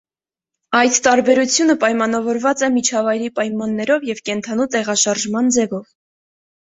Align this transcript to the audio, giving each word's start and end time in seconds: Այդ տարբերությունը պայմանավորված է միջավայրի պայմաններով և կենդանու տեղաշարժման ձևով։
Այդ 0.77 0.95
տարբերությունը 1.07 1.75
պայմանավորված 1.83 2.63
է 2.67 2.69
միջավայրի 2.77 3.27
պայմաններով 3.39 4.07
և 4.07 4.23
կենդանու 4.31 4.67
տեղաշարժման 4.77 5.53
ձևով։ 5.59 5.85